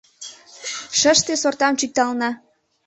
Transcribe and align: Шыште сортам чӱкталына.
Шыште 0.99 1.33
сортам 1.41 1.73
чӱкталына. 1.79 2.29